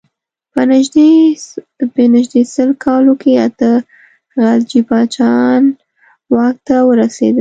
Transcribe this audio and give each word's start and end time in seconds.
په 1.93 2.01
نژدې 2.13 2.41
سل 2.53 2.69
کالو 2.83 3.13
کې 3.21 3.31
اته 3.47 3.71
خلجي 4.31 4.81
پاچاهان 4.89 5.63
واک 6.33 6.57
ته 6.67 6.75
ورسېدل. 6.87 7.29